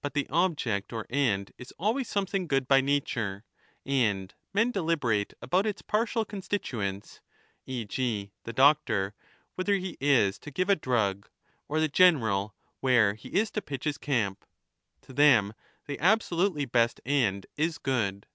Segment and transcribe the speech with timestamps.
[0.00, 3.44] But the object or end is always something good by nature,
[3.84, 7.20] and men deliberate about its partial constituents,
[7.66, 7.84] e.
[7.84, 8.30] g.
[8.44, 9.12] the doctor
[9.56, 11.28] whether he is to give a drug,
[11.66, 14.44] or the general where he 20 is to pitch his camp.
[15.02, 15.52] To them
[15.88, 18.28] the absolutely best end is good.